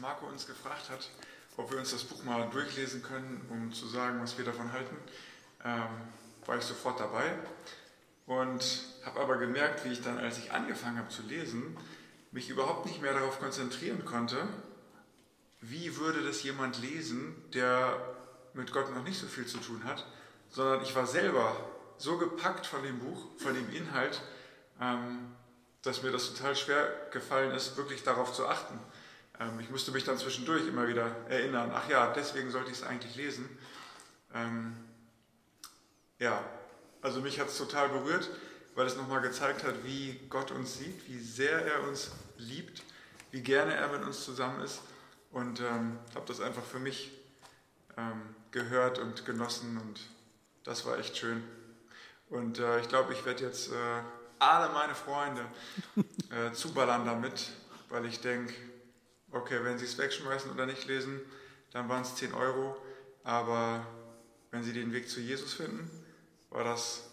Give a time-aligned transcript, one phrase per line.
[0.00, 1.10] Marco uns gefragt hat,
[1.56, 4.96] ob wir uns das Buch mal durchlesen können, um zu sagen, was wir davon halten,
[5.64, 5.88] ähm,
[6.46, 7.34] war ich sofort dabei
[8.26, 11.76] und habe aber gemerkt, wie ich dann, als ich angefangen habe zu lesen,
[12.30, 14.36] mich überhaupt nicht mehr darauf konzentrieren konnte,
[15.60, 17.98] wie würde das jemand lesen, der
[18.54, 20.06] mit Gott noch nicht so viel zu tun hat,
[20.50, 21.56] sondern ich war selber
[21.96, 24.20] so gepackt von dem Buch, von dem Inhalt,
[24.80, 25.34] ähm,
[25.82, 28.78] dass mir das total schwer gefallen ist, wirklich darauf zu achten.
[29.40, 32.82] Ähm, ich musste mich dann zwischendurch immer wieder erinnern, ach ja, deswegen sollte ich es
[32.82, 33.48] eigentlich lesen.
[34.34, 34.76] Ähm,
[36.18, 36.42] ja,
[37.02, 38.28] also mich hat es total berührt,
[38.74, 42.82] weil es nochmal gezeigt hat, wie Gott uns sieht, wie sehr er uns liebt,
[43.30, 44.80] wie gerne er mit uns zusammen ist.
[45.30, 47.12] Und ähm, habe das einfach für mich
[47.96, 50.00] ähm, gehört und genossen und
[50.64, 51.42] das war echt schön.
[52.30, 54.02] Und äh, ich glaube, ich werde jetzt äh,
[54.38, 55.44] alle meine Freunde
[56.30, 57.50] äh, zuballern damit,
[57.88, 58.54] weil ich denke,
[59.32, 61.20] okay, wenn sie es wegschmeißen oder nicht lesen,
[61.72, 62.76] dann waren es 10 Euro.
[63.24, 63.86] Aber
[64.50, 65.90] wenn sie den Weg zu Jesus finden,
[66.50, 67.04] war das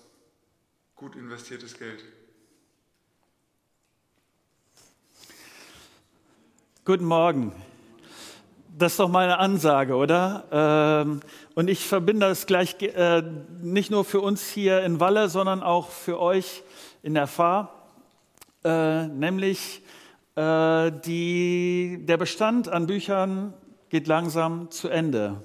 [0.95, 2.03] gut investiertes Geld.
[6.85, 7.51] Guten Morgen.
[8.77, 10.45] Das ist doch meine Ansage, oder?
[10.51, 11.21] Ähm,
[11.55, 13.23] und ich verbinde das gleich äh,
[13.61, 16.63] nicht nur für uns hier in Walle, sondern auch für euch
[17.01, 17.89] in der Fahr,
[18.63, 19.81] äh, nämlich
[20.35, 23.53] äh, die, der Bestand an Büchern
[23.89, 25.41] geht langsam zu Ende.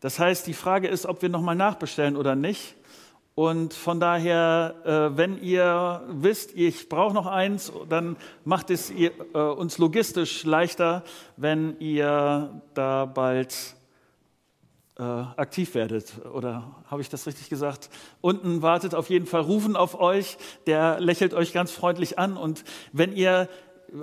[0.00, 2.76] Das heißt, die Frage ist, ob wir nochmal nachbestellen oder nicht.
[3.34, 9.12] Und von daher, äh, wenn ihr wisst, ich brauche noch eins, dann macht es ihr,
[9.34, 11.04] äh, uns logistisch leichter,
[11.36, 13.76] wenn ihr da bald
[14.98, 16.24] äh, aktiv werdet.
[16.32, 17.90] Oder habe ich das richtig gesagt?
[18.22, 22.38] Unten wartet auf jeden Fall Rufen auf euch, der lächelt euch ganz freundlich an.
[22.38, 23.50] Und wenn ihr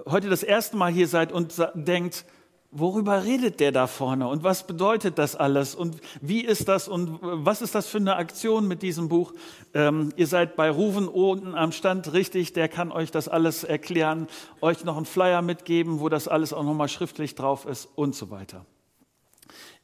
[0.06, 2.26] heute das erste Mal hier seid und denkt,
[2.72, 7.20] worüber redet der da vorne und was bedeutet das alles und wie ist das und
[7.22, 9.34] was ist das für eine Aktion mit diesem Buch?
[9.74, 14.28] Ähm, ihr seid bei Rufen unten am Stand richtig, der kann euch das alles erklären,
[14.62, 18.32] euch noch einen Flyer mitgeben, wo das alles auch nochmal schriftlich drauf ist und so
[18.32, 18.66] weiter.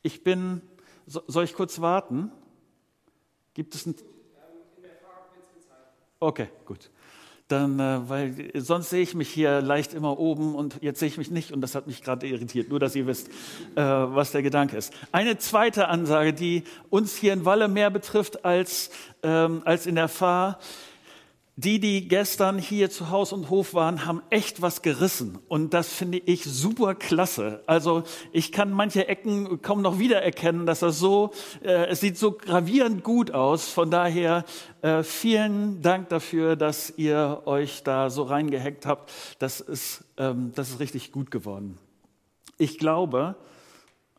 [0.01, 0.61] Ich bin,
[1.05, 2.31] soll ich kurz warten?
[3.53, 3.95] Gibt es ein...
[6.19, 6.89] Okay, gut
[7.51, 11.17] dann, äh, weil sonst sehe ich mich hier leicht immer oben und jetzt sehe ich
[11.17, 12.69] mich nicht und das hat mich gerade irritiert.
[12.69, 13.27] Nur, dass ihr wisst,
[13.75, 14.93] äh, was der Gedanke ist.
[15.11, 18.91] Eine zweite Ansage, die uns hier in Walle mehr betrifft als,
[19.23, 20.59] ähm, als in der Fahr,
[21.61, 25.39] die, die gestern hier zu Haus und Hof waren, haben echt was gerissen.
[25.49, 27.63] Und das finde ich super klasse.
[27.65, 31.31] Also ich kann manche Ecken kaum noch wiedererkennen, dass das so,
[31.61, 33.67] äh, es sieht so gravierend gut aus.
[33.67, 34.45] Von daher
[34.81, 39.11] äh, vielen Dank dafür, dass ihr euch da so reingehackt habt.
[39.39, 41.77] Das ist, ähm, das ist richtig gut geworden.
[42.57, 43.35] Ich glaube,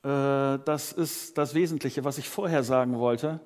[0.03, 3.41] äh, das ist das Wesentliche, was ich vorher sagen wollte.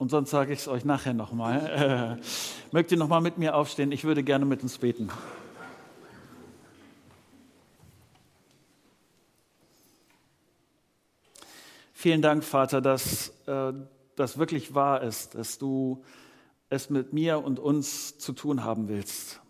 [0.00, 2.16] Und sonst sage ich es euch nachher nochmal.
[2.22, 3.92] Äh, mögt ihr nochmal mit mir aufstehen?
[3.92, 5.10] Ich würde gerne mit uns beten.
[11.92, 13.74] Vielen Dank, Vater, dass äh,
[14.16, 16.02] das wirklich wahr ist, dass du
[16.70, 19.42] es mit mir und uns zu tun haben willst.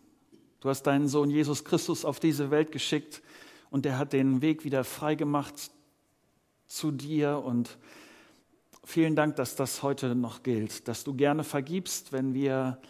[0.58, 3.22] Du hast deinen Sohn Jesus Christus auf diese Welt geschickt
[3.70, 5.70] und er hat den Weg wieder frei gemacht
[6.66, 7.78] zu dir und
[8.90, 12.80] Vielen Dank, dass das heute noch gilt, dass du gerne vergibst, wenn wir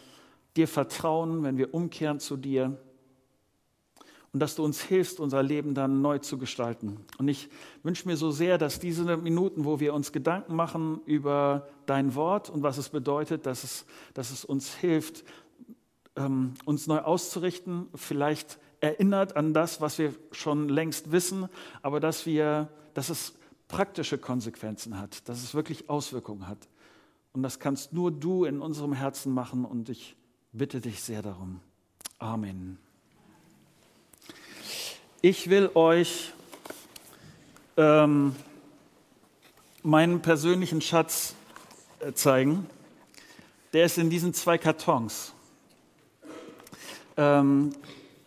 [0.57, 2.75] dir vertrauen, wenn wir umkehren zu dir
[4.33, 7.05] und dass du uns hilfst, unser Leben dann neu zu gestalten.
[7.19, 7.49] Und ich
[7.83, 12.49] wünsche mir so sehr, dass diese Minuten, wo wir uns Gedanken machen über dein Wort
[12.49, 13.85] und was es bedeutet, dass es,
[14.15, 15.23] dass es uns hilft,
[16.15, 21.47] ähm, uns neu auszurichten, vielleicht erinnert an das, was wir schon längst wissen,
[21.83, 23.35] aber dass wir, dass es
[23.71, 26.67] praktische Konsequenzen hat, dass es wirklich Auswirkungen hat.
[27.31, 30.17] Und das kannst nur du in unserem Herzen machen und ich
[30.51, 31.61] bitte dich sehr darum.
[32.19, 32.77] Amen.
[35.21, 36.33] Ich will euch
[37.77, 38.35] ähm,
[39.83, 41.35] meinen persönlichen Schatz
[41.99, 42.67] äh, zeigen.
[43.71, 45.31] Der ist in diesen zwei Kartons.
[47.15, 47.71] Ähm,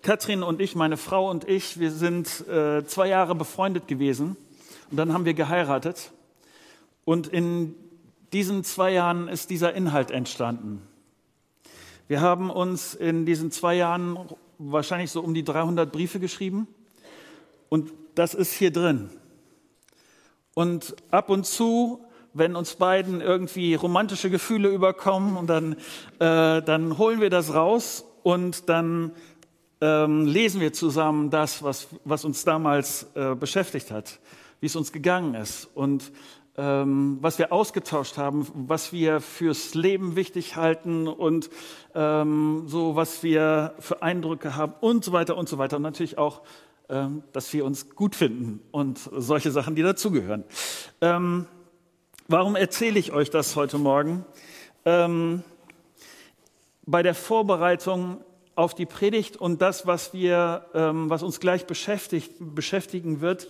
[0.00, 4.36] Katrin und ich, meine Frau und ich, wir sind äh, zwei Jahre befreundet gewesen.
[4.90, 6.12] Und dann haben wir geheiratet.
[7.04, 7.74] Und in
[8.32, 10.82] diesen zwei Jahren ist dieser Inhalt entstanden.
[12.08, 14.18] Wir haben uns in diesen zwei Jahren
[14.58, 16.66] wahrscheinlich so um die 300 Briefe geschrieben.
[17.68, 19.10] Und das ist hier drin.
[20.54, 25.72] Und ab und zu, wenn uns beiden irgendwie romantische Gefühle überkommen, und dann,
[26.18, 29.12] äh, dann holen wir das raus und dann
[29.80, 34.20] ähm, lesen wir zusammen das, was, was uns damals äh, beschäftigt hat,
[34.64, 36.10] wie es uns gegangen ist und
[36.56, 41.50] ähm, was wir ausgetauscht haben, was wir fürs Leben wichtig halten und
[41.94, 45.76] ähm, so, was wir für Eindrücke haben und so weiter und so weiter.
[45.76, 46.40] Und natürlich auch,
[46.88, 50.44] ähm, dass wir uns gut finden und solche Sachen, die dazugehören.
[51.02, 51.46] Ähm,
[52.26, 54.24] warum erzähle ich euch das heute Morgen?
[54.86, 55.42] Ähm,
[56.86, 58.24] bei der Vorbereitung
[58.54, 63.48] auf die Predigt und das, was wir, ähm, was uns gleich beschäftigt, beschäftigen wird,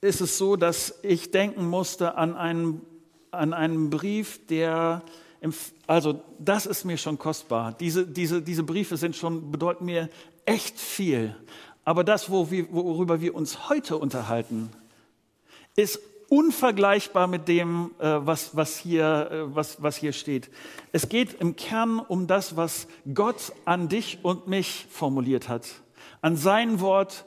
[0.00, 2.82] ist es so, dass ich denken musste an einen,
[3.30, 5.02] an einen Brief, der,
[5.86, 7.72] also das ist mir schon kostbar.
[7.72, 10.08] Diese, diese, diese Briefe sind schon, bedeuten mir
[10.44, 11.34] echt viel.
[11.84, 14.70] Aber das, worüber wir uns heute unterhalten,
[15.74, 20.50] ist unvergleichbar mit dem, äh, was, was, hier, äh, was, was hier steht.
[20.90, 25.66] Es geht im Kern um das, was Gott an dich und mich formuliert hat,
[26.22, 27.26] an sein Wort.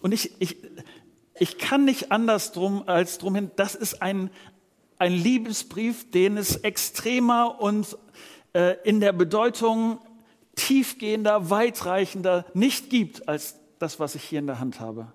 [0.00, 0.56] Und ich, ich,
[1.38, 4.30] ich kann nicht anders drum als drum hin, das ist ein,
[4.98, 7.96] ein Liebesbrief, den es extremer und
[8.52, 9.98] äh, in der Bedeutung
[10.56, 15.12] tiefgehender, weitreichender nicht gibt als das, was ich hier in der Hand habe.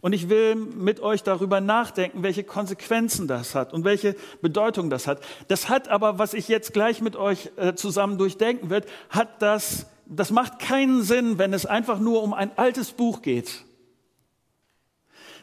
[0.00, 5.06] Und ich will mit euch darüber nachdenken, welche Konsequenzen das hat und welche Bedeutung das
[5.06, 5.20] hat.
[5.48, 9.86] Das hat aber, was ich jetzt gleich mit euch äh, zusammen durchdenken wird, hat das,
[10.06, 13.66] das macht keinen Sinn, wenn es einfach nur um ein altes Buch geht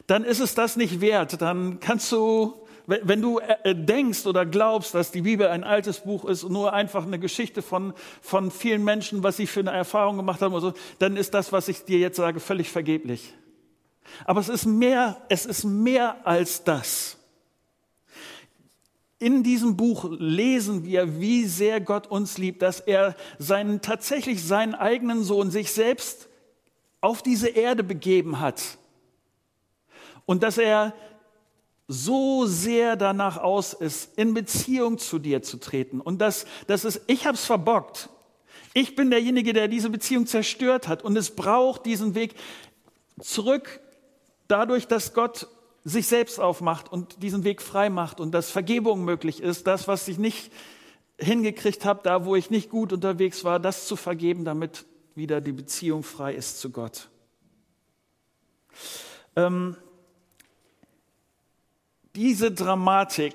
[0.06, 1.40] dann ist es das nicht wert.
[1.40, 2.54] Dann kannst du,
[2.86, 6.72] wenn du äh, denkst oder glaubst, dass die Bibel ein altes Buch ist und nur
[6.72, 10.72] einfach eine Geschichte von, von vielen Menschen, was sie für eine Erfahrung gemacht haben, oder
[10.72, 13.34] so, dann ist das, was ich dir jetzt sage, völlig vergeblich.
[14.26, 17.16] Aber es ist mehr, es ist mehr als das.
[19.18, 24.74] In diesem Buch lesen wir, wie sehr Gott uns liebt, dass er seinen, tatsächlich seinen
[24.74, 26.28] eigenen Sohn, sich selbst
[27.00, 28.76] auf diese Erde begeben hat
[30.26, 30.94] und dass er
[31.86, 36.00] so sehr danach aus ist, in Beziehung zu dir zu treten.
[36.00, 38.08] Und dass das ist, ich habe es verbockt.
[38.72, 41.04] Ich bin derjenige, der diese Beziehung zerstört hat.
[41.04, 42.34] Und es braucht diesen Weg
[43.20, 43.80] zurück,
[44.48, 45.46] dadurch, dass Gott
[45.84, 50.08] sich selbst aufmacht und diesen Weg frei macht und dass Vergebung möglich ist, das, was
[50.08, 50.50] ich nicht
[51.18, 55.52] hingekriegt habe, da wo ich nicht gut unterwegs war, das zu vergeben, damit wieder die
[55.52, 57.08] Beziehung frei ist zu Gott.
[59.36, 59.76] Ähm,
[62.14, 63.34] diese Dramatik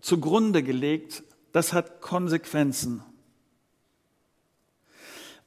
[0.00, 1.22] zugrunde gelegt,
[1.52, 3.02] das hat Konsequenzen.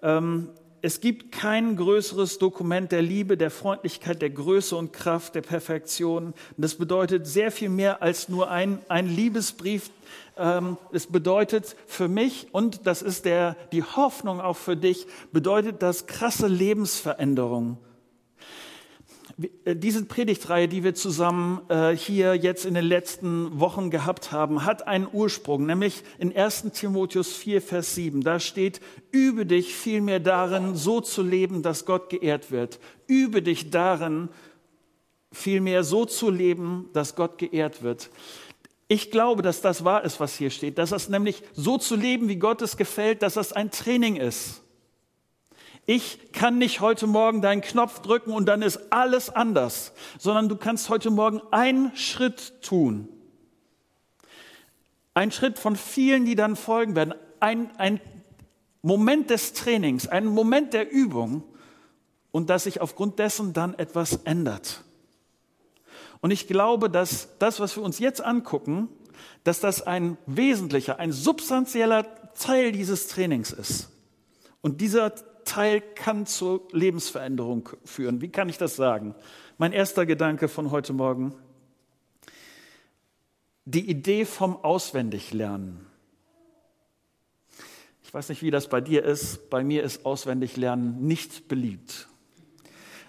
[0.01, 0.49] Ähm,
[0.81, 6.35] es gibt kein größeres Dokument der Liebe, der Freundlichkeit, der Größe und Kraft, der Perfektion.
[6.57, 9.89] Das bedeutet sehr viel mehr als nur ein, ein Liebesbrief.
[10.37, 15.81] Ähm, es bedeutet für mich, und das ist der, die Hoffnung auch für dich, bedeutet
[15.81, 17.94] das krasse Lebensveränderung äh,
[19.37, 24.87] diese Predigtreihe, die wir zusammen äh, hier jetzt in den letzten Wochen gehabt haben, hat
[24.87, 28.21] einen Ursprung, nämlich in 1 Timotheus 4, Vers 7.
[28.21, 28.79] Da steht,
[29.11, 32.79] übe dich vielmehr darin, so zu leben, dass Gott geehrt wird.
[33.07, 34.29] Übe dich darin,
[35.33, 38.09] vielmehr so zu leben, dass Gott geehrt wird.
[38.87, 42.29] Ich glaube, dass das wahr ist, was hier steht, dass das nämlich so zu leben,
[42.29, 44.61] wie Gott es gefällt, dass das ein Training ist.
[45.87, 50.55] Ich kann nicht heute Morgen deinen Knopf drücken und dann ist alles anders, sondern du
[50.55, 53.07] kannst heute Morgen einen Schritt tun.
[55.13, 57.13] Ein Schritt von vielen, die dann folgen werden.
[57.39, 58.01] Ein, ein
[58.81, 61.43] Moment des Trainings, ein Moment der Übung
[62.31, 64.83] und dass sich aufgrund dessen dann etwas ändert.
[66.19, 68.89] Und ich glaube, dass das, was wir uns jetzt angucken,
[69.43, 73.89] dass das ein wesentlicher, ein substanzieller Teil dieses Trainings ist.
[74.61, 75.13] Und dieser
[75.45, 78.21] Teil kann zur Lebensveränderung führen.
[78.21, 79.15] Wie kann ich das sagen?
[79.57, 81.33] Mein erster Gedanke von heute Morgen.
[83.63, 85.85] Die Idee vom Auswendiglernen.
[88.03, 89.49] Ich weiß nicht, wie das bei dir ist.
[89.49, 92.07] Bei mir ist Auswendiglernen nicht beliebt.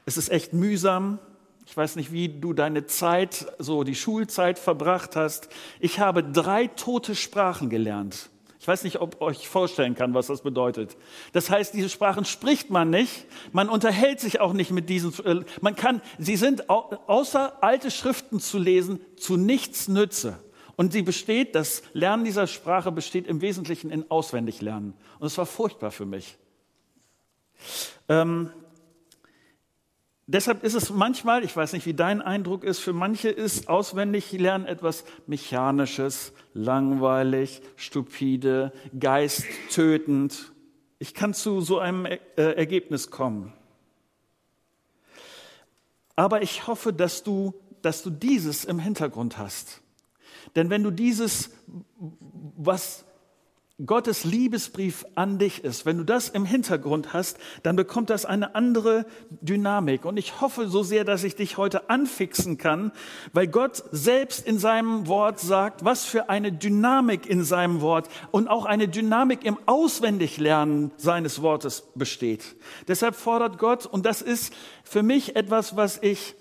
[0.04, 1.18] Es ist echt mühsam.
[1.66, 5.48] Ich weiß nicht, wie du deine Zeit, so die Schulzeit verbracht hast.
[5.80, 8.30] Ich habe drei tote Sprachen gelernt.
[8.66, 10.96] Ich weiß nicht, ob euch vorstellen kann, was das bedeutet.
[11.32, 15.44] Das heißt, diese Sprachen spricht man nicht, man unterhält sich auch nicht mit diesen, äh,
[15.60, 20.40] man kann, sie sind außer alte Schriften zu lesen zu nichts nütze.
[20.74, 24.94] Und sie besteht, das Lernen dieser Sprache besteht im Wesentlichen in Auswendiglernen.
[25.20, 26.36] Und es war furchtbar für mich.
[28.08, 28.50] Ähm,
[30.28, 34.32] Deshalb ist es manchmal, ich weiß nicht, wie dein Eindruck ist, für manche ist auswendig
[34.32, 40.52] lernen etwas Mechanisches, langweilig, stupide, geisttötend.
[40.98, 43.52] Ich kann zu so einem äh, Ergebnis kommen.
[46.16, 49.80] Aber ich hoffe, dass du, dass du dieses im Hintergrund hast.
[50.56, 51.50] Denn wenn du dieses,
[52.56, 53.05] was
[53.84, 58.54] Gottes Liebesbrief an dich ist, wenn du das im Hintergrund hast, dann bekommt das eine
[58.54, 59.04] andere
[59.42, 60.06] Dynamik.
[60.06, 62.90] Und ich hoffe so sehr, dass ich dich heute anfixen kann,
[63.34, 68.48] weil Gott selbst in seinem Wort sagt, was für eine Dynamik in seinem Wort und
[68.48, 72.56] auch eine Dynamik im Auswendiglernen seines Wortes besteht.
[72.88, 74.54] Deshalb fordert Gott, und das ist
[74.84, 76.34] für mich etwas, was ich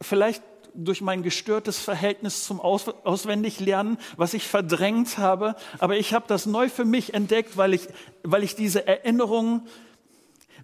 [0.00, 0.42] vielleicht
[0.74, 5.54] durch mein gestörtes Verhältnis zum Aus Auswendiglernen, was ich verdrängt habe.
[5.78, 7.88] Aber ich habe das neu für mich entdeckt, weil ich,
[8.22, 9.66] weil ich diese Erinnerung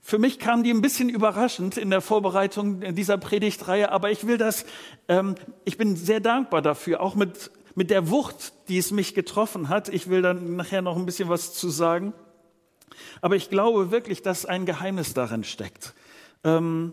[0.01, 4.39] für mich kam die ein bisschen überraschend in der Vorbereitung dieser Predigtreihe, aber ich will
[4.39, 4.65] das,
[5.09, 5.35] ähm,
[5.65, 9.89] ich bin sehr dankbar dafür, auch mit, mit der Wucht, die es mich getroffen hat.
[9.89, 12.15] Ich will dann nachher noch ein bisschen was zu sagen.
[13.21, 15.95] Aber ich glaube wirklich, dass ein Geheimnis darin steckt.
[16.45, 16.93] Ähm,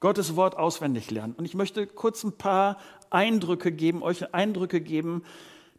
[0.00, 1.34] Gottes Wort auswendig lernen.
[1.34, 2.78] Und ich möchte kurz ein paar
[3.10, 5.24] Eindrücke geben, euch Eindrücke geben,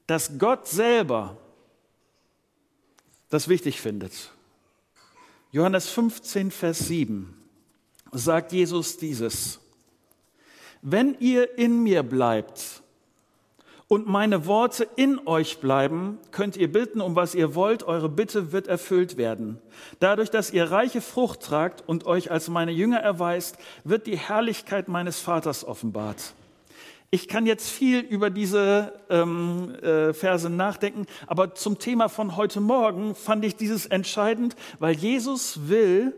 [0.07, 1.38] dass Gott selber
[3.29, 4.31] das wichtig findet.
[5.51, 7.33] Johannes 15, Vers 7
[8.11, 9.59] sagt Jesus dieses.
[10.81, 12.78] Wenn ihr in mir bleibt
[13.89, 18.51] und meine Worte in euch bleiben, könnt ihr bitten, um was ihr wollt, eure Bitte
[18.51, 19.58] wird erfüllt werden.
[20.00, 24.89] Dadurch, dass ihr reiche Frucht tragt und euch als meine Jünger erweist, wird die Herrlichkeit
[24.89, 26.34] meines Vaters offenbart.
[27.10, 32.62] Ich kann jetzt viel über diese ähm, äh, Verse nachdenken, aber zum Thema von heute
[32.62, 36.13] Morgen fand ich dieses entscheidend, weil Jesus will,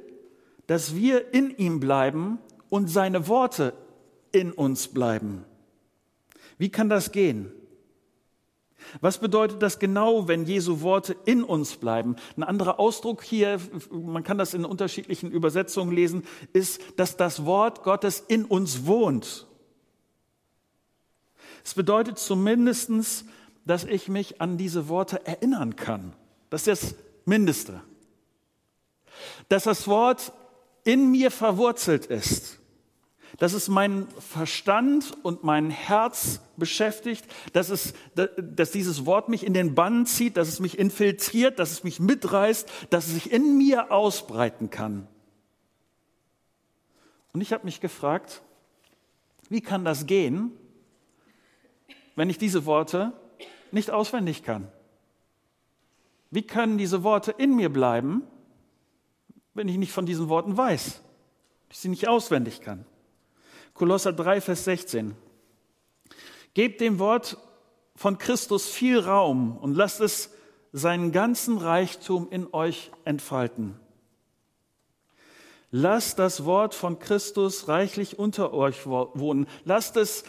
[0.67, 2.37] dass wir in ihm bleiben
[2.69, 3.71] und seine Worte
[4.33, 5.45] in uns bleiben.
[6.57, 7.53] Wie kann das gehen?
[8.99, 12.15] Was bedeutet das genau, wenn Jesu Worte in uns bleiben?
[12.35, 13.59] Ein anderer Ausdruck hier,
[13.91, 16.23] man kann das in unterschiedlichen Übersetzungen lesen,
[16.53, 19.47] ist, dass das Wort Gottes in uns wohnt.
[21.63, 23.25] Es bedeutet zumindestens,
[23.65, 26.13] dass ich mich an diese Worte erinnern kann.
[26.49, 26.95] Das ist das
[27.25, 27.81] Mindeste.
[29.49, 30.33] Dass das Wort
[30.83, 32.60] in mir verwurzelt ist
[33.37, 39.53] dass es meinen Verstand und mein Herz beschäftigt, dass, es, dass dieses Wort mich in
[39.53, 43.57] den Bann zieht, dass es mich infiltriert, dass es mich mitreißt, dass es sich in
[43.57, 45.07] mir ausbreiten kann.
[47.33, 48.41] Und ich habe mich gefragt,
[49.49, 50.51] wie kann das gehen,
[52.15, 53.13] wenn ich diese Worte
[53.71, 54.67] nicht auswendig kann?
[56.29, 58.23] Wie können diese Worte in mir bleiben,
[59.53, 61.01] wenn ich nicht von diesen Worten weiß,
[61.69, 62.85] ich sie nicht auswendig kann?
[63.73, 65.15] Kolosser 3, Vers 16.
[66.53, 67.37] Gebt dem Wort
[67.95, 70.31] von Christus viel Raum und lasst es
[70.73, 73.79] seinen ganzen Reichtum in euch entfalten.
[75.69, 79.47] Lasst das Wort von Christus reichlich unter euch wohnen.
[79.63, 80.25] Lasst es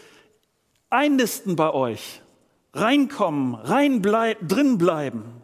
[0.89, 2.23] einnisten bei euch,
[2.73, 5.42] reinkommen, rein bleib, drin bleiben.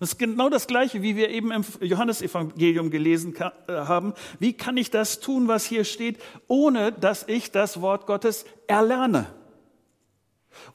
[0.00, 4.14] Das ist genau das Gleiche, wie wir eben im Johannesevangelium gelesen äh, haben.
[4.38, 9.26] Wie kann ich das tun, was hier steht, ohne dass ich das Wort Gottes erlerne?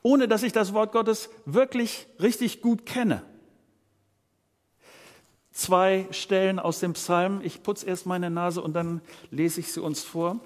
[0.02, 3.24] Ohne dass ich das Wort Gottes wirklich richtig gut kenne?
[5.52, 7.42] Zwei Stellen aus dem Psalm.
[7.44, 10.40] Ich putze erst meine Nase und dann lese ich sie uns vor.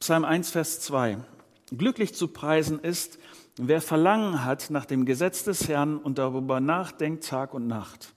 [0.00, 1.18] Psalm 1, Vers 2.
[1.76, 3.18] Glücklich zu preisen ist,
[3.58, 8.14] wer Verlangen hat nach dem Gesetz des Herrn und darüber nachdenkt Tag und Nacht.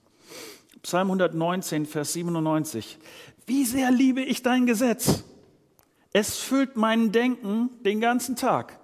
[0.81, 2.97] Psalm 119, Vers 97.
[3.47, 5.25] Wie sehr liebe ich dein Gesetz.
[6.13, 8.79] Es füllt mein Denken den ganzen Tag.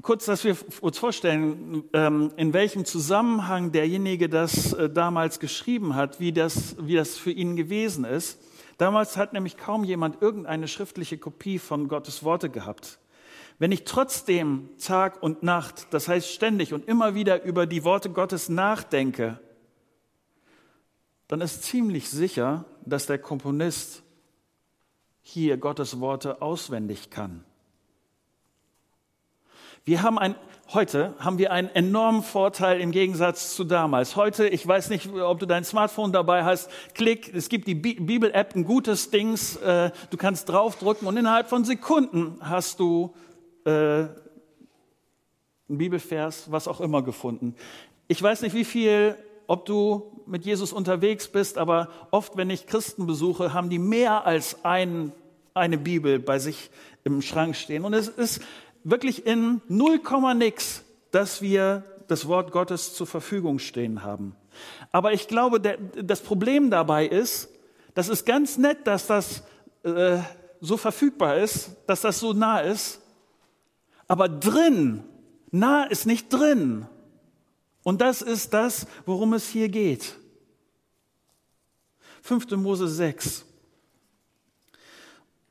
[0.00, 6.20] Kurz, dass wir uns vorstellen, ähm, in welchem Zusammenhang derjenige das äh, damals geschrieben hat,
[6.20, 8.38] wie das, wie das für ihn gewesen ist.
[8.78, 12.98] Damals hat nämlich kaum jemand irgendeine schriftliche Kopie von Gottes Worte gehabt.
[13.58, 18.10] Wenn ich trotzdem Tag und Nacht, das heißt ständig und immer wieder über die Worte
[18.10, 19.40] Gottes nachdenke,
[21.26, 24.02] dann ist ziemlich sicher, dass der Komponist
[25.22, 27.45] hier Gottes Worte auswendig kann.
[29.88, 30.34] Wir haben ein,
[30.74, 34.16] heute haben wir einen enormen Vorteil im Gegensatz zu damals.
[34.16, 38.56] Heute, ich weiß nicht, ob du dein Smartphone dabei hast, klick, es gibt die Bibel-App,
[38.56, 43.14] ein gutes Dings, äh, du kannst draufdrücken und innerhalb von Sekunden hast du
[43.64, 44.08] äh, einen
[45.68, 47.54] Bibelvers, was auch immer gefunden.
[48.08, 49.14] Ich weiß nicht, wie viel
[49.46, 54.26] ob du mit Jesus unterwegs bist, aber oft, wenn ich Christen besuche, haben die mehr
[54.26, 55.12] als ein,
[55.54, 56.70] eine Bibel bei sich
[57.04, 57.84] im Schrank stehen.
[57.84, 58.42] Und es ist
[58.86, 60.00] wirklich in 0,
[60.36, 64.36] nix, dass wir das Wort Gottes zur Verfügung stehen haben.
[64.92, 67.48] Aber ich glaube, der, das Problem dabei ist,
[67.94, 69.42] das ist ganz nett, dass das
[69.82, 70.18] äh,
[70.60, 73.00] so verfügbar ist, dass das so nah ist.
[74.06, 75.02] Aber drin,
[75.50, 76.86] nah ist nicht drin.
[77.82, 80.14] Und das ist das, worum es hier geht.
[82.22, 82.52] 5.
[82.52, 83.44] Mose 6.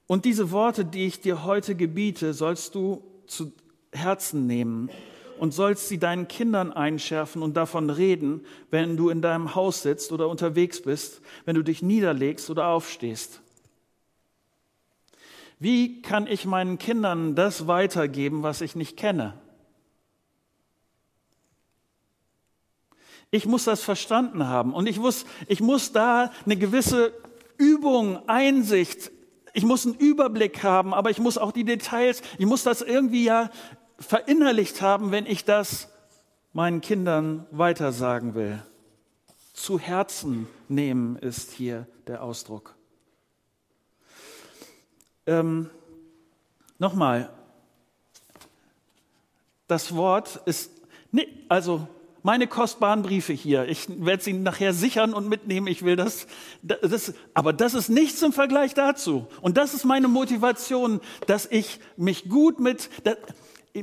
[0.07, 3.53] Und diese Worte, die ich dir heute gebiete, sollst du zu
[3.91, 4.89] Herzen nehmen
[5.37, 10.11] und sollst sie deinen Kindern einschärfen und davon reden, wenn du in deinem Haus sitzt
[10.11, 13.41] oder unterwegs bist, wenn du dich niederlegst oder aufstehst.
[15.59, 19.33] Wie kann ich meinen Kindern das weitergeben, was ich nicht kenne?
[23.31, 27.13] Ich muss das verstanden haben und ich muss, ich muss da eine gewisse
[27.57, 29.11] Übung, Einsicht,
[29.55, 33.23] ich muss einen Überblick haben, aber ich muss auch die Details, ich muss das irgendwie
[33.23, 33.49] ja
[33.97, 35.89] verinnerlicht haben, wenn ich das
[36.53, 38.61] meinen Kindern weitersagen will.
[39.53, 42.75] Zu Herzen nehmen ist hier der Ausdruck.
[45.25, 45.69] Ähm,
[46.77, 47.29] Nochmal,
[49.67, 50.71] das Wort ist,
[51.11, 51.87] nee, also
[52.25, 56.25] meine kostbaren Briefe hier, ich werde sie nachher sichern und mitnehmen, ich will das,
[56.63, 59.27] das, aber das ist nichts im Vergleich dazu.
[59.41, 62.89] Und das ist meine Motivation, dass ich mich gut mit,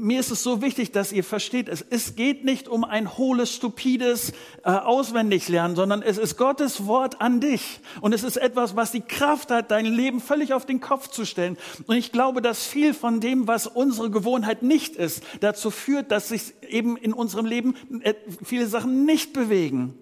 [0.00, 3.52] mir ist es so wichtig, dass ihr versteht, es, es geht nicht um ein hohles,
[3.54, 4.32] stupides
[4.64, 7.80] äh, Auswendiglernen, sondern es ist Gottes Wort an dich.
[8.00, 11.26] Und es ist etwas, was die Kraft hat, dein Leben völlig auf den Kopf zu
[11.26, 11.58] stellen.
[11.86, 16.28] Und ich glaube, dass viel von dem, was unsere Gewohnheit nicht ist, dazu führt, dass
[16.28, 19.98] sich eben in unserem Leben äh, viele Sachen nicht bewegen.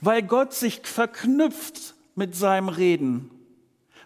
[0.00, 3.30] Weil Gott sich verknüpft mit seinem Reden.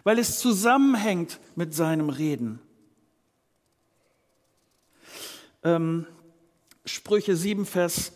[0.03, 2.59] Weil es zusammenhängt mit seinem Reden.
[5.65, 6.05] Ähm,
[6.85, 8.13] Sprüche 7, Vers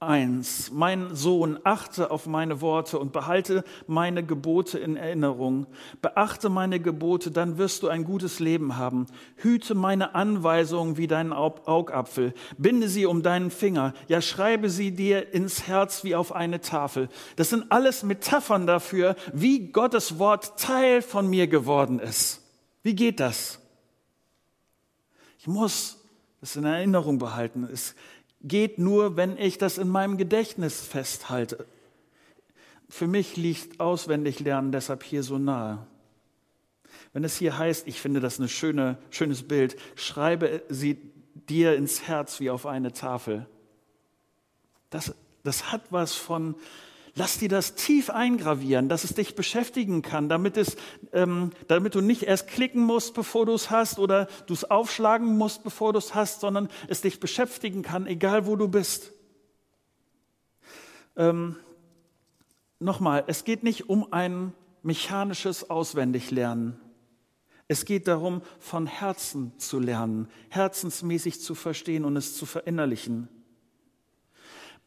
[0.00, 0.72] 1.
[0.72, 5.68] Mein Sohn, achte auf meine Worte und behalte meine Gebote in Erinnerung.
[6.02, 9.06] Beachte meine Gebote, dann wirst du ein gutes Leben haben.
[9.36, 12.34] Hüte meine Anweisungen wie deinen Augapfel.
[12.58, 13.94] Binde sie um deinen Finger.
[14.08, 17.08] Ja, schreibe sie dir ins Herz wie auf eine Tafel.
[17.36, 22.42] Das sind alles Metaphern dafür, wie Gottes Wort Teil von mir geworden ist.
[22.82, 23.60] Wie geht das?
[25.38, 25.95] Ich muss
[26.40, 27.64] es in Erinnerung behalten.
[27.64, 27.94] Es
[28.42, 31.66] geht nur, wenn ich das in meinem Gedächtnis festhalte.
[32.88, 35.86] Für mich liegt auswendig lernen deshalb hier so nahe.
[37.12, 40.98] Wenn es hier heißt, ich finde das ein schöne, schönes Bild, schreibe sie
[41.48, 43.46] dir ins Herz wie auf eine Tafel.
[44.90, 46.54] Das, das hat was von
[47.18, 50.76] Lass dir das tief eingravieren, dass es dich beschäftigen kann, damit, es,
[51.12, 55.36] ähm, damit du nicht erst klicken musst, bevor du es hast, oder du es aufschlagen
[55.36, 59.12] musst, bevor du es hast, sondern es dich beschäftigen kann, egal wo du bist.
[61.16, 61.56] Ähm,
[62.78, 64.52] Nochmal, es geht nicht um ein
[64.82, 66.78] mechanisches Auswendiglernen.
[67.68, 73.28] Es geht darum, von Herzen zu lernen, herzensmäßig zu verstehen und es zu verinnerlichen.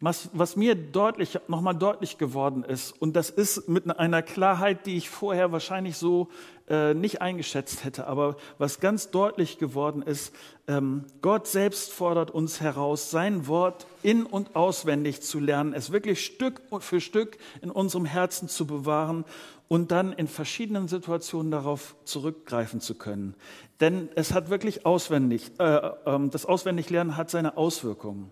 [0.01, 4.95] Was, was mir deutlich, nochmal deutlich geworden ist, und das ist mit einer Klarheit, die
[4.95, 6.29] ich vorher wahrscheinlich so
[6.69, 10.33] äh, nicht eingeschätzt hätte, aber was ganz deutlich geworden ist,
[10.67, 16.23] ähm, Gott selbst fordert uns heraus, sein Wort in und auswendig zu lernen, es wirklich
[16.23, 19.25] Stück für Stück in unserem Herzen zu bewahren
[19.67, 23.35] und dann in verschiedenen Situationen darauf zurückgreifen zu können.
[23.81, 28.31] Denn es hat wirklich auswendig, äh, äh, das Auswendiglernen hat seine Auswirkungen.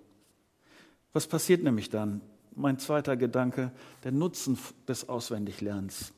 [1.17, 2.21] Was passiert nämlich dann?
[2.53, 3.71] Mein zweiter Gedanke,
[4.03, 4.55] der Nutzen
[4.87, 6.13] des Auswendiglernens.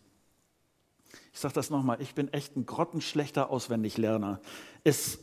[1.31, 4.41] Ich sage das nochmal, ich bin echt ein grottenschlechter Auswendiglerner.
[4.83, 5.19] Es,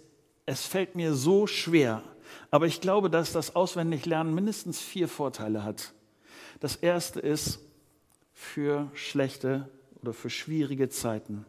[0.47, 2.03] es fällt mir so schwer,
[2.51, 5.93] aber ich glaube, dass das Auswendiglernen mindestens vier Vorteile hat.
[6.61, 7.59] Das erste ist
[8.33, 9.69] für schlechte
[10.01, 11.45] oder für schwierige Zeiten.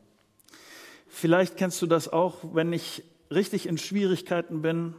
[1.08, 4.96] Vielleicht kennst du das auch, wenn ich richtig in Schwierigkeiten bin,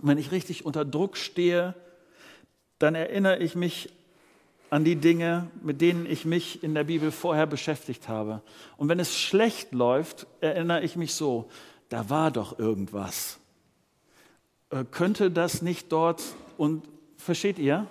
[0.00, 1.74] wenn ich richtig unter Druck stehe,
[2.82, 3.90] dann erinnere ich mich
[4.68, 8.42] an die Dinge, mit denen ich mich in der Bibel vorher beschäftigt habe.
[8.76, 11.48] Und wenn es schlecht läuft, erinnere ich mich so,
[11.90, 13.38] da war doch irgendwas.
[14.70, 16.22] Äh, könnte das nicht dort
[16.56, 17.86] und versteht ihr?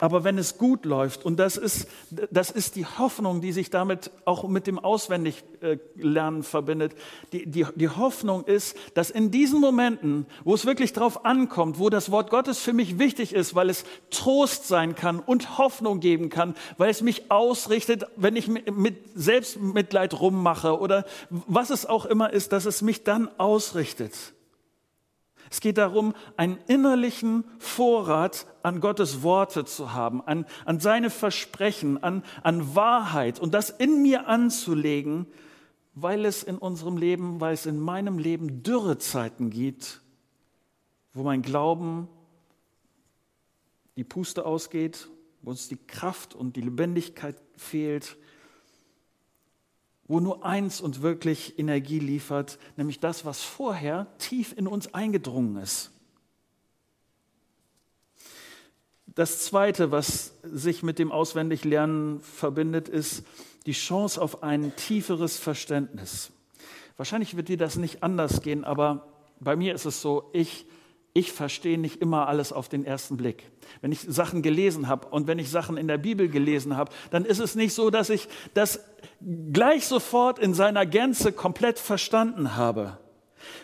[0.00, 1.88] Aber wenn es gut läuft, und das ist,
[2.30, 6.94] das ist die Hoffnung, die sich damit auch mit dem Auswendiglernen verbindet,
[7.32, 11.90] die, die, die Hoffnung ist, dass in diesen Momenten, wo es wirklich drauf ankommt, wo
[11.90, 16.28] das Wort Gottes für mich wichtig ist, weil es Trost sein kann und Hoffnung geben
[16.28, 22.32] kann, weil es mich ausrichtet, wenn ich mit Selbstmitleid rummache oder was es auch immer
[22.32, 24.12] ist, dass es mich dann ausrichtet.
[25.50, 32.02] Es geht darum, einen innerlichen Vorrat an Gottes Worte zu haben, an, an seine Versprechen,
[32.02, 35.26] an, an Wahrheit und das in mir anzulegen,
[35.94, 40.02] weil es in unserem Leben, weil es in meinem Leben Dürrezeiten gibt,
[41.12, 42.08] wo mein Glauben
[43.96, 45.08] die Puste ausgeht,
[45.42, 48.16] wo uns die Kraft und die Lebendigkeit fehlt,
[50.08, 55.56] wo nur eins uns wirklich Energie liefert, nämlich das, was vorher tief in uns eingedrungen
[55.56, 55.90] ist.
[59.06, 63.24] Das Zweite, was sich mit dem Auswendiglernen verbindet, ist
[63.66, 66.30] die Chance auf ein tieferes Verständnis.
[66.96, 69.06] Wahrscheinlich wird dir das nicht anders gehen, aber
[69.40, 70.66] bei mir ist es so, ich
[71.18, 73.42] ich verstehe nicht immer alles auf den ersten Blick.
[73.80, 77.24] Wenn ich Sachen gelesen habe und wenn ich Sachen in der Bibel gelesen habe, dann
[77.24, 78.80] ist es nicht so, dass ich das
[79.20, 82.98] gleich sofort in seiner Gänze komplett verstanden habe.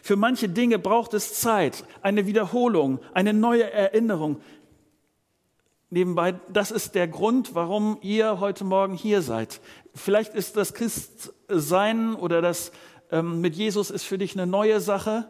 [0.03, 4.41] Für manche Dinge braucht es Zeit, eine Wiederholung, eine neue Erinnerung.
[5.91, 9.61] Nebenbei, das ist der Grund, warum ihr heute Morgen hier seid.
[9.95, 12.73] Vielleicht ist das Christsein oder das
[13.11, 15.29] ähm, mit Jesus ist für dich eine neue Sache.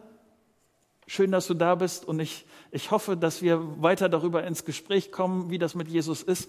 [1.06, 5.12] Schön, dass du da bist und ich, ich hoffe, dass wir weiter darüber ins Gespräch
[5.12, 6.48] kommen, wie das mit Jesus ist.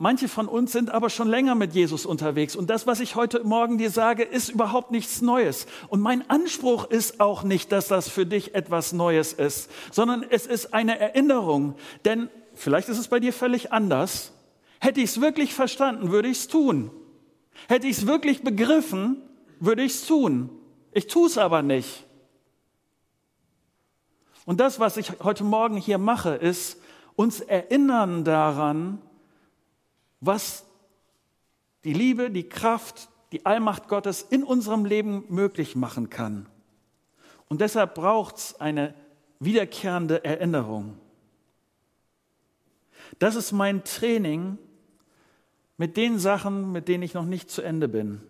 [0.00, 3.42] Manche von uns sind aber schon länger mit Jesus unterwegs und das, was ich heute
[3.42, 5.66] Morgen dir sage, ist überhaupt nichts Neues.
[5.88, 10.46] Und mein Anspruch ist auch nicht, dass das für dich etwas Neues ist, sondern es
[10.46, 11.74] ist eine Erinnerung.
[12.04, 14.32] Denn vielleicht ist es bei dir völlig anders.
[14.78, 16.92] Hätte ich es wirklich verstanden, würde ich es tun.
[17.68, 19.20] Hätte ich es wirklich begriffen,
[19.58, 20.48] würde ich es tun.
[20.92, 22.04] Ich tue es aber nicht.
[24.46, 26.80] Und das, was ich heute Morgen hier mache, ist
[27.16, 29.02] uns erinnern daran,
[30.20, 30.64] was
[31.84, 36.46] die Liebe, die Kraft, die Allmacht Gottes in unserem Leben möglich machen kann.
[37.48, 38.94] Und deshalb braucht es eine
[39.40, 40.98] wiederkehrende Erinnerung.
[43.18, 44.58] Das ist mein Training
[45.76, 48.20] mit den Sachen, mit denen ich noch nicht zu Ende bin.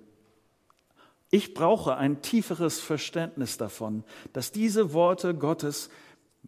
[1.30, 5.90] Ich brauche ein tieferes Verständnis davon, dass diese Worte Gottes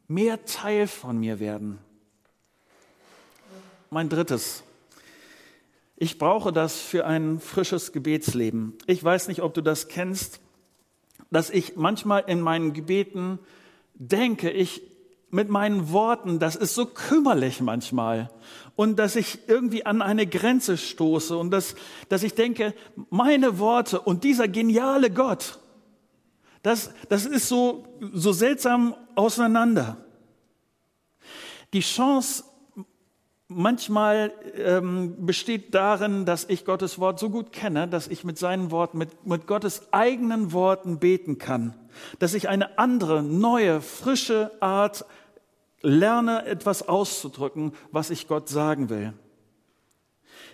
[0.08, 1.78] mehr Teil von mir werden.
[3.90, 4.62] Mein drittes.
[6.02, 8.72] Ich brauche das für ein frisches Gebetsleben.
[8.86, 10.40] Ich weiß nicht, ob du das kennst,
[11.30, 13.38] dass ich manchmal in meinen Gebeten
[13.96, 14.80] denke, ich
[15.28, 18.30] mit meinen Worten, das ist so kümmerlich manchmal.
[18.76, 21.74] Und dass ich irgendwie an eine Grenze stoße und dass,
[22.08, 22.72] dass ich denke,
[23.10, 25.58] meine Worte und dieser geniale Gott,
[26.62, 27.84] das, das ist so,
[28.14, 29.98] so seltsam auseinander.
[31.74, 32.44] Die Chance
[33.50, 38.70] manchmal ähm, besteht darin, dass ich Gottes Wort so gut kenne, dass ich mit seinen
[38.70, 41.74] Worten, mit, mit Gottes eigenen Worten beten kann.
[42.18, 45.04] Dass ich eine andere, neue, frische Art
[45.82, 49.12] lerne, etwas auszudrücken, was ich Gott sagen will.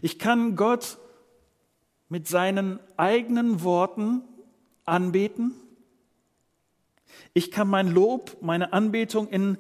[0.03, 0.99] Ich kann Gott
[2.09, 4.23] mit seinen eigenen Worten
[4.85, 5.55] anbeten
[7.37, 9.59] ich kann mein Lob, meine Anbetung in,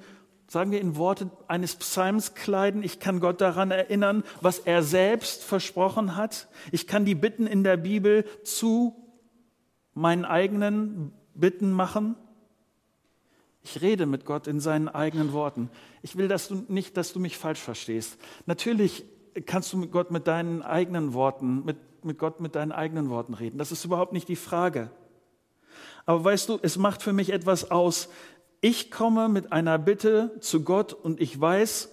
[0.49, 2.83] sagen wir, in Worte eines Psalms kleiden.
[2.83, 6.49] Ich kann Gott daran erinnern, was er selbst versprochen hat.
[6.71, 8.97] Ich kann die Bitten in der Bibel zu
[9.95, 12.17] meinen eigenen Bitten machen.
[13.63, 15.71] Ich rede mit Gott in seinen eigenen Worten.
[16.03, 18.17] Ich will dass du nicht, dass du mich falsch verstehst.
[18.47, 19.05] Natürlich
[19.47, 23.35] kannst du mit Gott mit deinen eigenen Worten, mit, mit Gott mit deinen eigenen Worten
[23.35, 23.59] reden.
[23.59, 24.91] Das ist überhaupt nicht die Frage.
[26.05, 28.09] Aber weißt du, es macht für mich etwas aus.
[28.61, 31.90] Ich komme mit einer Bitte zu Gott und ich weiß,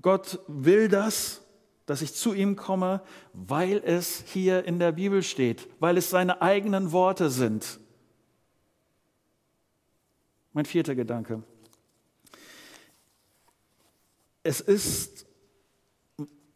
[0.00, 1.42] Gott will das,
[1.86, 6.42] dass ich zu ihm komme, weil es hier in der Bibel steht, weil es seine
[6.42, 7.80] eigenen Worte sind.
[10.52, 11.42] Mein vierter Gedanke.
[14.42, 15.26] Es ist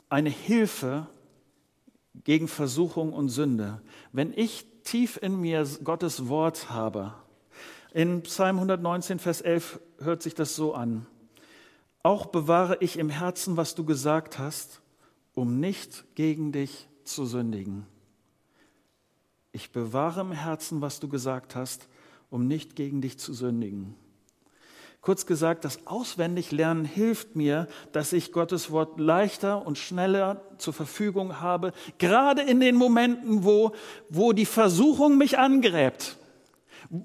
[0.08, 1.06] eine Hilfe
[2.24, 3.80] gegen Versuchung und Sünde.
[4.12, 7.14] Wenn ich tief in mir Gottes Wort habe.
[7.94, 11.06] In Psalm 119, Vers 11 hört sich das so an.
[12.02, 14.80] Auch bewahre ich im Herzen, was du gesagt hast,
[15.34, 17.86] um nicht gegen dich zu sündigen.
[19.52, 21.86] Ich bewahre im Herzen, was du gesagt hast,
[22.30, 23.94] um nicht gegen dich zu sündigen.
[25.02, 31.40] Kurz gesagt, das Auswendiglernen hilft mir, dass ich Gottes Wort leichter und schneller zur Verfügung
[31.40, 33.72] habe, gerade in den Momenten, wo,
[34.08, 36.16] wo die Versuchung mich angräbt.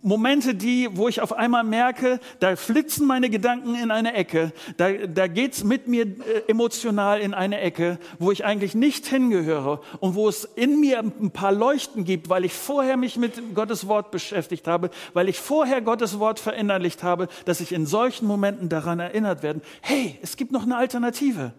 [0.02, 4.92] Momente, die, wo ich auf einmal merke, da flitzen meine Gedanken in eine Ecke, da,
[4.92, 10.16] da geht's mit mir äh, emotional in eine Ecke, wo ich eigentlich nicht hingehöre und
[10.16, 14.12] wo es in mir ein paar Leuchten gibt, weil ich vorher mich mit Gottes Wort
[14.12, 19.00] beschäftigt habe, weil ich vorher Gottes Wort verinnerlicht habe, dass ich in solchen Momenten daran
[19.00, 21.54] erinnert werde, hey, es gibt noch eine Alternative.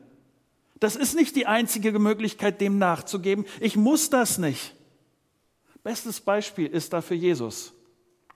[0.80, 3.46] Das ist nicht die einzige Möglichkeit, dem nachzugeben.
[3.58, 4.74] Ich muss das nicht.
[5.82, 7.72] Bestes Beispiel ist dafür Jesus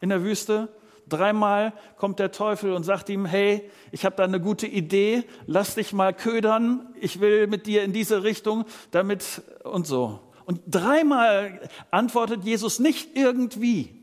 [0.02, 0.68] in der Wüste.
[1.08, 5.76] Dreimal kommt der Teufel und sagt ihm, hey, ich habe da eine gute Idee, lass
[5.76, 10.20] dich mal ködern, ich will mit dir in diese Richtung, damit und so.
[10.44, 14.02] Und dreimal antwortet Jesus nicht irgendwie,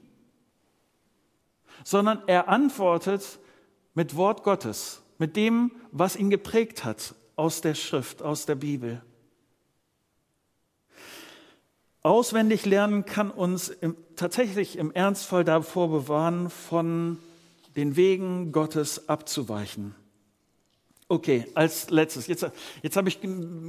[1.83, 3.39] sondern er antwortet
[3.93, 9.01] mit Wort Gottes, mit dem, was ihn geprägt hat aus der Schrift, aus der Bibel.
[12.01, 17.17] Auswendig lernen kann uns im, tatsächlich im Ernstfall davor bewahren, von
[17.75, 19.95] den Wegen Gottes abzuweichen.
[21.11, 22.27] Okay, als letztes.
[22.27, 22.45] Jetzt,
[22.83, 23.19] jetzt habe ich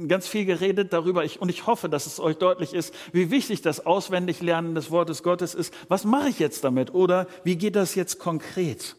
[0.07, 3.63] ganz viel geredet darüber ich, und ich hoffe, dass es euch deutlich ist, wie wichtig
[3.63, 5.73] das Auswendiglernen des Wortes Gottes ist.
[5.87, 6.93] Was mache ich jetzt damit?
[6.93, 8.95] Oder wie geht das jetzt konkret?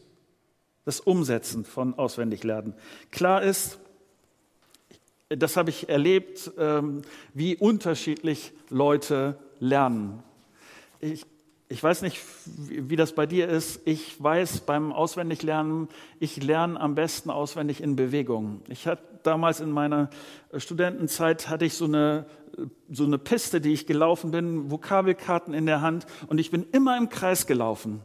[0.83, 2.73] Das Umsetzen von Auswendiglernen.
[3.11, 3.79] Klar ist,
[5.37, 7.01] das habe ich erlebt, ähm,
[7.33, 10.23] wie unterschiedlich Leute lernen.
[10.99, 11.25] Ich,
[11.69, 13.81] ich weiß nicht, wie das bei dir ist.
[13.85, 15.87] Ich weiß beim Auswendiglernen,
[16.19, 18.61] ich lerne am besten auswendig in Bewegung.
[18.69, 20.09] Ich hatte damals in meiner
[20.57, 22.25] Studentenzeit hatte ich so eine
[22.91, 26.97] so eine Piste, die ich gelaufen bin, Vokabelkarten in der Hand und ich bin immer
[26.97, 28.01] im Kreis gelaufen.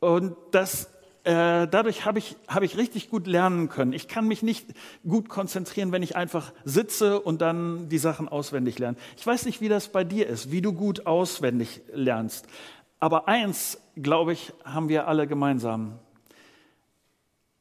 [0.00, 0.90] Und das
[1.24, 3.92] äh, dadurch habe ich, hab ich richtig gut lernen können.
[3.92, 4.66] Ich kann mich nicht
[5.06, 8.96] gut konzentrieren, wenn ich einfach sitze und dann die Sachen auswendig lerne.
[9.16, 12.46] Ich weiß nicht, wie das bei dir ist, wie du gut auswendig lernst.
[12.98, 15.98] Aber eins, glaube ich, haben wir alle gemeinsam.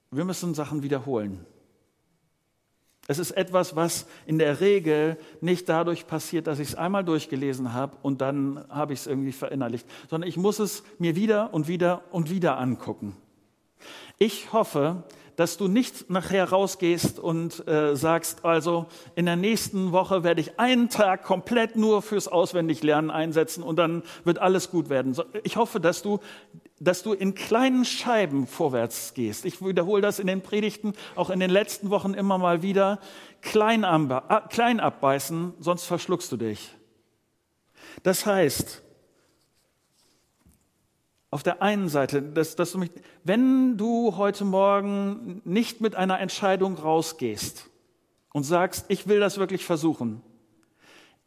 [0.10, 1.46] Wir müssen Sachen wiederholen.
[3.08, 7.74] Es ist etwas, was in der Regel nicht dadurch passiert, dass ich es einmal durchgelesen
[7.74, 11.68] habe und dann habe ich es irgendwie verinnerlicht, sondern ich muss es mir wieder und
[11.68, 13.16] wieder und wieder angucken.
[14.18, 15.04] Ich hoffe,
[15.36, 20.60] dass du nicht nachher rausgehst und äh, sagst, also in der nächsten Woche werde ich
[20.60, 25.16] einen Tag komplett nur fürs Auswendiglernen einsetzen und dann wird alles gut werden.
[25.44, 26.20] Ich hoffe, dass du,
[26.80, 29.46] dass du in kleinen Scheiben vorwärts gehst.
[29.46, 33.00] Ich wiederhole das in den Predigten, auch in den letzten Wochen immer mal wieder.
[33.42, 33.84] Klein,
[34.50, 36.70] klein abbeißen, sonst verschluckst du dich.
[38.04, 38.84] Das heißt,
[41.32, 42.92] auf der einen Seite, dass, dass du mich,
[43.24, 47.70] wenn du heute Morgen nicht mit einer Entscheidung rausgehst
[48.34, 50.22] und sagst, ich will das wirklich versuchen,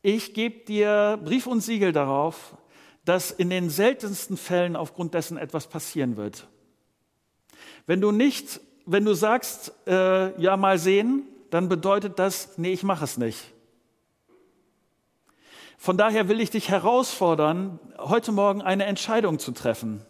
[0.03, 2.59] ich gebe dir Brief und Siegel darauf,
[3.07, 6.47] dass in den seltensten Fällen aufgrund dessen etwas passieren wird.
[7.87, 12.83] Wenn du nicht, wenn du sagst, äh, ja mal sehen, dann bedeutet das, nee, ich
[12.83, 13.54] mache es nicht.
[15.77, 20.03] Von daher will ich dich herausfordern, heute Morgen eine Entscheidung zu treffen.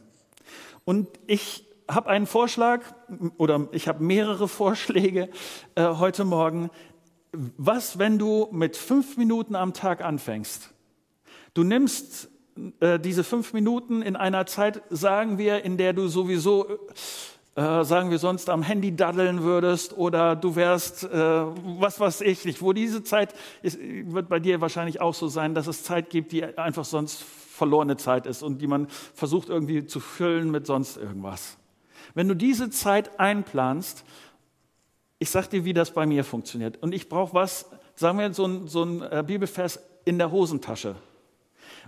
[0.84, 2.82] Und ich habe einen Vorschlag
[3.36, 5.28] oder ich habe mehrere Vorschläge
[5.74, 6.70] äh, heute Morgen.
[7.32, 10.70] Was, wenn du mit fünf Minuten am Tag anfängst?
[11.52, 12.28] Du nimmst
[12.80, 16.66] äh, diese fünf Minuten in einer Zeit, sagen wir, in der du sowieso
[17.54, 22.44] äh, sagen wir sonst am Handy daddeln würdest oder du wärst, äh, was weiß ich
[22.44, 26.10] nicht, wo diese Zeit ist, wird bei dir wahrscheinlich auch so sein, dass es Zeit
[26.10, 30.66] gibt, die einfach sonst verlorene Zeit ist und die man versucht irgendwie zu füllen mit
[30.66, 31.56] sonst irgendwas.
[32.14, 34.04] Wenn du diese Zeit einplanst,
[35.18, 36.82] ich sag dir, wie das bei mir funktioniert.
[36.82, 40.96] Und ich brauche was, sagen wir so ein, so ein äh, Bibelvers in der Hosentasche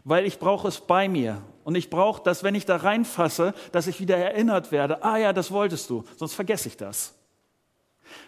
[0.06, 1.42] weil ich brauche es bei mir.
[1.66, 5.32] Und ich brauche, dass wenn ich da reinfasse, dass ich wieder erinnert werde, ah ja,
[5.32, 7.12] das wolltest du, sonst vergesse ich das.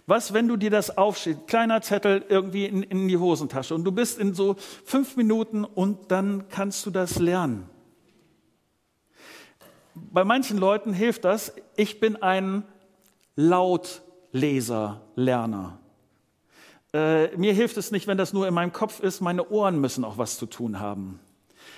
[0.06, 3.92] Was, wenn du dir das aufschreibst, kleiner Zettel irgendwie in, in die Hosentasche und du
[3.92, 7.70] bist in so fünf Minuten und dann kannst du das lernen.
[9.94, 11.52] Bei manchen Leuten hilft das.
[11.76, 12.64] Ich bin ein
[13.36, 15.78] Lautleser, Lerner.
[16.92, 19.20] Äh, mir hilft es nicht, wenn das nur in meinem Kopf ist.
[19.20, 21.20] Meine Ohren müssen auch was zu tun haben.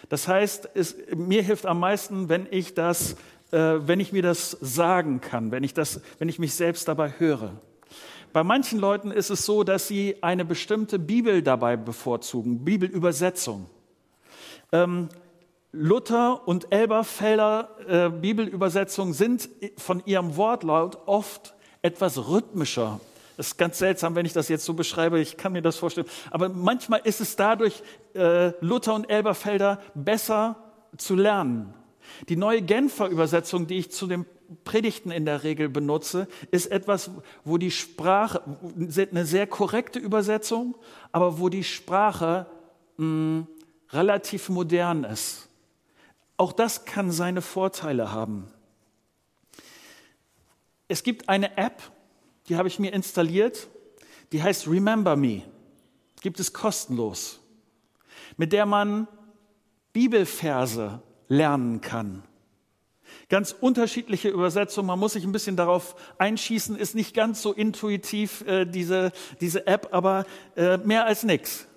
[0.09, 3.13] Das heißt, es, mir hilft am meisten, wenn ich das,
[3.53, 7.15] äh, wenn ich mir das sagen kann, wenn ich das, wenn ich mich selbst dabei
[7.19, 7.53] höre.
[8.33, 13.67] Bei manchen Leuten ist es so, dass sie eine bestimmte Bibel dabei bevorzugen, Bibelübersetzung.
[14.73, 15.09] Ähm,
[15.73, 23.01] Luther und Elberfelder äh, Bibelübersetzungen sind von ihrem Wortlaut oft etwas rhythmischer.
[23.41, 25.19] Das ist ganz seltsam, wenn ich das jetzt so beschreibe.
[25.19, 26.07] Ich kann mir das vorstellen.
[26.31, 27.83] Aber manchmal ist es dadurch,
[28.15, 30.57] äh, Luther und Elberfelder besser
[30.99, 31.73] zu lernen.
[32.29, 34.27] Die neue Genfer Übersetzung, die ich zu den
[34.65, 38.43] Predigten in der Regel benutze, ist etwas, wo die Sprache,
[39.11, 40.77] eine sehr korrekte Übersetzung,
[41.11, 42.45] aber wo die Sprache
[42.99, 43.47] mh, mm,
[43.93, 45.49] relativ modern ist.
[46.37, 48.49] Auch das kann seine Vorteile haben.
[50.89, 51.91] Es gibt eine App,
[52.51, 53.69] die habe ich mir installiert,
[54.33, 55.43] die heißt Remember Me.
[56.21, 57.39] Gibt es kostenlos,
[58.37, 59.07] mit der man
[59.93, 62.25] Bibelverse lernen kann.
[63.29, 68.43] Ganz unterschiedliche Übersetzungen, man muss sich ein bisschen darauf einschießen, ist nicht ganz so intuitiv,
[68.43, 71.69] äh, diese, diese App, aber äh, mehr als nichts.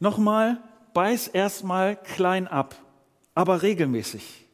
[0.00, 0.62] Nochmal,
[0.94, 2.74] beiß erstmal klein ab,
[3.34, 4.46] aber regelmäßig.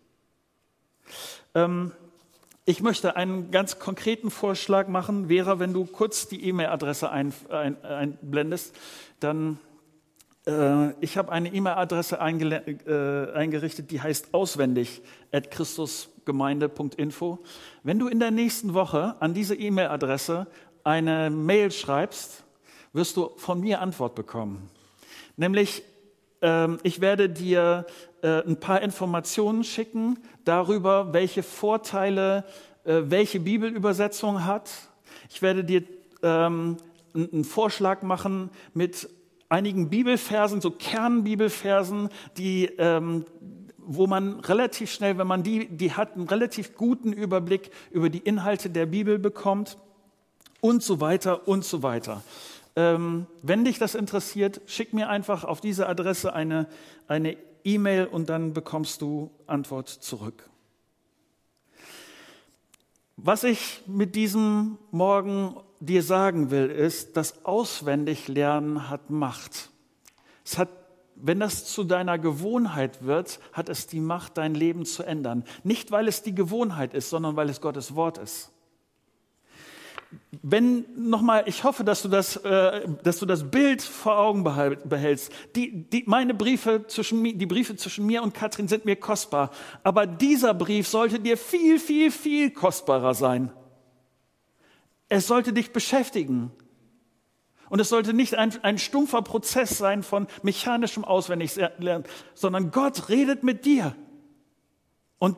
[1.54, 1.92] Ähm,
[2.64, 5.29] ich möchte einen ganz konkreten Vorschlag machen.
[5.29, 8.77] Vera, wenn du kurz die E-Mail-Adresse ein, ein, einblendest,
[9.18, 9.59] dann
[10.46, 17.38] äh, ich habe eine E-Mail-Adresse äh, eingerichtet, die heißt auswendig at christusgemeinde.info.
[17.83, 20.46] Wenn du in der nächsten Woche an diese E-Mail-Adresse
[20.85, 22.44] eine Mail schreibst,
[22.92, 24.70] wirst du von mir Antwort bekommen.
[25.37, 25.83] Nämlich
[26.42, 27.87] ähm, ich werde dir
[28.22, 32.44] äh, ein paar Informationen schicken darüber, welche Vorteile
[32.85, 34.70] äh, welche Bibelübersetzung hat.
[35.30, 35.85] Ich werde dir
[36.22, 36.78] ähm,
[37.14, 39.08] einen Vorschlag machen mit
[39.48, 42.08] einigen Bibelversen, so Kernbibelversen,
[42.38, 43.24] die, ähm,
[43.76, 48.18] wo man relativ schnell, wenn man die, die hat, einen relativ guten Überblick über die
[48.18, 49.78] Inhalte der Bibel bekommt
[50.61, 52.22] und so weiter und so weiter.
[52.74, 56.66] Ähm, wenn dich das interessiert, schick mir einfach auf diese Adresse eine
[57.06, 60.48] eine E-Mail und dann bekommst du Antwort zurück.
[63.16, 69.70] Was ich mit diesem Morgen dir sagen will, ist, dass Auswendiglernen hat Macht.
[70.44, 70.70] Es hat,
[71.14, 75.44] wenn das zu deiner Gewohnheit wird, hat es die Macht, dein Leben zu ändern.
[75.62, 78.53] Nicht, weil es die Gewohnheit ist, sondern weil es Gottes Wort ist
[80.42, 85.33] wenn nochmal, ich hoffe, dass du das, äh, dass du das Bild vor Augen behältst.
[85.55, 89.51] Die, die, meine Briefe zwischen die Briefe zwischen mir und Katrin sind mir kostbar,
[89.83, 93.53] aber dieser Brief sollte dir viel, viel, viel kostbarer sein.
[95.09, 96.51] Es sollte dich beschäftigen.
[97.68, 103.44] Und es sollte nicht ein, ein stumpfer Prozess sein von mechanischem Auswendiglernen, sondern Gott redet
[103.44, 103.96] mit dir.
[105.18, 105.37] Und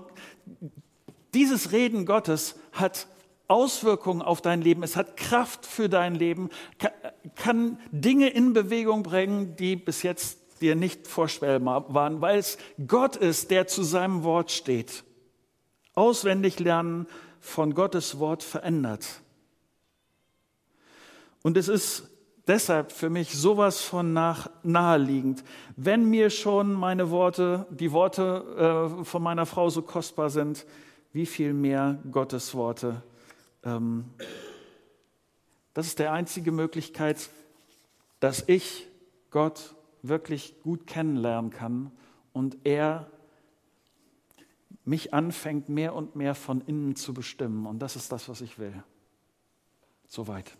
[1.32, 3.06] dieses Reden Gottes hat
[3.48, 6.48] Auswirkungen auf dein Leben, es hat Kraft für dein Leben,
[7.36, 13.16] kann Dinge in Bewegung bringen, die bis jetzt dir nicht vorstellbar waren, weil es Gott
[13.16, 15.04] ist, der zu seinem Wort steht.
[15.94, 17.06] Auswendig lernen
[17.40, 19.06] von Gottes Wort verändert.
[21.42, 22.08] Und es ist
[22.46, 25.44] deshalb für mich sowas von nach, naheliegend.
[25.76, 30.64] Wenn mir schon meine Worte, die Worte äh, von meiner Frau so kostbar sind,
[31.12, 33.02] wie viel mehr Gottes Worte
[33.64, 34.10] ähm,
[35.72, 37.30] das ist die einzige Möglichkeit,
[38.20, 38.86] dass ich
[39.30, 41.90] Gott wirklich gut kennenlernen kann
[42.32, 43.10] und er
[44.84, 47.66] mich anfängt, mehr und mehr von innen zu bestimmen.
[47.66, 48.84] Und das ist das, was ich will.
[50.08, 50.56] Soweit.